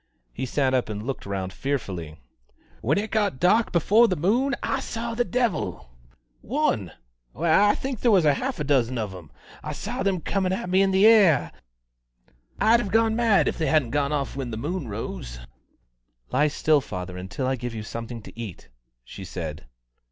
He 0.33 0.47
sat 0.47 0.73
up 0.73 0.89
and 0.89 1.03
looked 1.05 1.27
round 1.27 1.53
fearfully. 1.53 2.19
"When 2.81 2.97
it 2.97 3.11
got 3.11 3.39
dark 3.39 3.71
before 3.71 4.07
the 4.07 4.15
moon 4.15 4.53
came 4.53 4.59
I 4.63 4.79
saw 4.79 5.13
the 5.13 5.23
devil! 5.23 5.91
One! 6.41 6.93
I 7.35 7.75
think 7.75 7.99
there 7.99 8.09
was 8.09 8.23
half 8.23 8.59
a 8.59 8.63
dozen 8.63 8.97
of 8.97 9.11
them! 9.11 9.31
I 9.63 9.73
saw 9.73 10.01
them 10.01 10.19
comin' 10.19 10.53
at 10.53 10.71
me 10.71 10.81
in 10.81 10.89
the 10.89 11.05
air. 11.05 11.51
I'd 12.59 12.79
have 12.79 12.89
gone 12.91 13.15
mad 13.15 13.47
if 13.47 13.59
they 13.59 13.67
hadn't 13.67 13.91
gone 13.91 14.11
off 14.11 14.35
when 14.35 14.49
the 14.49 14.57
moon 14.57 14.87
rose." 14.87 15.37
"Lie 16.31 16.47
still, 16.47 16.81
father, 16.81 17.15
until 17.15 17.45
I 17.45 17.55
give 17.55 17.75
you 17.75 17.83
something 17.83 18.23
to 18.23 18.33
eat," 18.35 18.69
she 19.03 19.23
said. 19.23 19.67